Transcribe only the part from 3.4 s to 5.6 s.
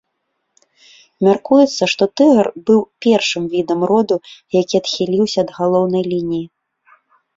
відам роду, які адхіліўся ад